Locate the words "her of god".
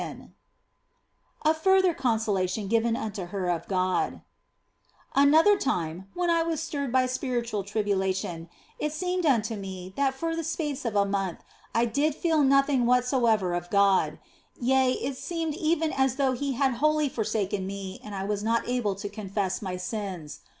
3.27-4.21